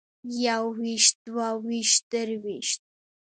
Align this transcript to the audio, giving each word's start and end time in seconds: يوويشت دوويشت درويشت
يوويشت 0.43 1.15
دوويشت 1.25 1.99
درويشت 2.11 2.81